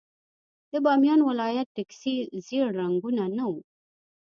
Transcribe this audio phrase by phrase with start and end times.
[0.71, 2.15] د بامیان ولايت ټکسي
[2.45, 3.61] ژېړ رنګونه نه وو.